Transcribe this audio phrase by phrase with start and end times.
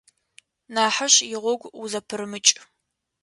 [0.73, 2.53] Нахьыжь игъогу узэпырымыкӏ.